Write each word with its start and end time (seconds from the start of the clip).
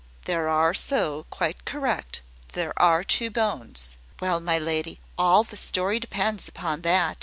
"There 0.25 0.47
are 0.49 0.73
so. 0.73 1.27
Quite 1.29 1.63
correct. 1.63 2.21
There 2.53 2.73
are 2.81 3.03
two 3.03 3.29
bones." 3.29 3.99
"Well, 4.19 4.39
my 4.39 4.57
lady, 4.57 4.99
all 5.15 5.43
the 5.43 5.55
story 5.57 5.99
depends 5.99 6.47
upon 6.47 6.81
that. 6.81 7.19